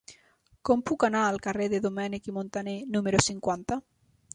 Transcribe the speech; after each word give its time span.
Com 0.69 0.81
puc 0.91 1.05
anar 1.09 1.21
al 1.27 1.37
carrer 1.49 1.69
de 1.75 1.83
Domènech 1.85 2.33
i 2.33 2.37
Montaner 2.41 2.77
número 2.99 3.25
cinquanta? 3.31 3.85